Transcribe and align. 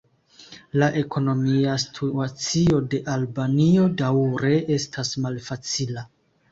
La 0.83 0.87
ekonomia 1.01 1.75
situacio 1.85 2.81
de 2.95 3.03
Albanio 3.19 3.87
daŭre 4.03 4.57
estas 4.81 5.19
malfacila. 5.29 6.11